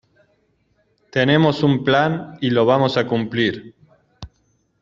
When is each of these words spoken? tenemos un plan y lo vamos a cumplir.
tenemos 1.11 1.61
un 1.61 1.83
plan 1.83 2.35
y 2.41 2.49
lo 2.49 2.65
vamos 2.65 2.97
a 2.97 3.05
cumplir. 3.05 3.75